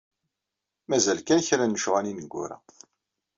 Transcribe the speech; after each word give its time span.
Mazal 0.89 1.19
kan, 1.27 1.41
kra 1.47 1.65
n 1.65 1.73
lecɣal 1.75 2.05
ineggura. 2.11 2.57